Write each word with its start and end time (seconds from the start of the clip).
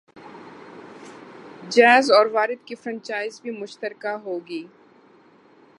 jazz 1.69 2.11
اور 2.11 2.25
وارد 2.25 2.65
کی 2.67 2.75
franchise 2.75 3.39
بھی 3.41 3.51
مشترکہ 3.51 4.15
ہوں 4.23 4.39
گی 4.47 4.63